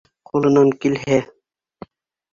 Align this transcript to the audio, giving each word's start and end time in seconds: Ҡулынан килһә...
Ҡулынан 0.29 0.71
килһә... 0.85 1.21